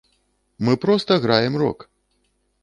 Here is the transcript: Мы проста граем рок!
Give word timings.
Мы 0.65 0.73
проста 0.85 1.19
граем 1.27 1.59
рок! 1.63 1.87